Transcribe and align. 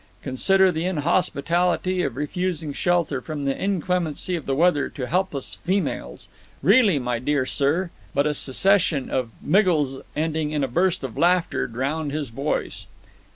"Consider 0.23 0.71
the 0.71 0.85
inhospitality 0.87 2.01
of 2.01 2.15
refusing 2.17 2.73
shelter 2.73 3.21
from 3.21 3.45
the 3.45 3.55
inclemency 3.55 4.35
of 4.35 4.47
the 4.47 4.55
weather 4.55 4.89
to 4.89 5.05
helpless 5.05 5.59
females. 5.63 6.27
Really, 6.63 6.97
my 6.97 7.19
dear 7.19 7.45
sir" 7.45 7.91
But 8.15 8.25
a 8.25 8.33
succession 8.33 9.11
of 9.11 9.29
"Miggles," 9.43 10.01
ending 10.15 10.49
in 10.53 10.63
a 10.63 10.67
burst 10.67 11.03
of 11.03 11.19
laughter, 11.19 11.67
drowned 11.67 12.11
his 12.13 12.29
voice. 12.29 12.87